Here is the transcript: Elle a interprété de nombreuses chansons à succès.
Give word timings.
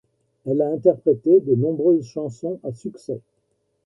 Elle 0.47 0.63
a 0.63 0.71
interprété 0.71 1.41
de 1.41 1.53
nombreuses 1.53 2.07
chansons 2.07 2.59
à 2.63 2.73
succès. 2.73 3.21